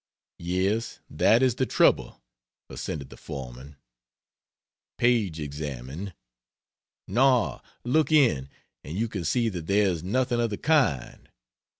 "Yes, 0.39 0.99
that 1.11 1.43
is 1.43 1.53
the 1.57 1.67
trouble," 1.67 2.23
assented 2.71 3.11
the 3.11 3.17
foreman. 3.17 3.75
Paige 4.97 5.39
examined. 5.39 6.15
"No 7.07 7.61
look 7.83 8.11
in, 8.11 8.49
and 8.83 8.97
you 8.97 9.07
can 9.07 9.23
see 9.23 9.47
that 9.49 9.67
there's 9.67 10.01
nothing 10.03 10.39
of 10.41 10.49
the 10.49 10.57
kind." 10.57 11.29